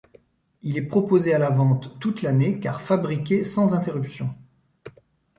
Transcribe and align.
Il 0.63 0.77
est 0.79 0.87
proposé 0.87 1.31
à 1.31 1.37
la 1.37 1.51
vente 1.51 1.99
toute 1.99 2.23
l'année 2.23 2.59
car 2.59 2.81
fabriqué 2.81 3.43
sans 3.43 3.75
interruption. 3.75 4.33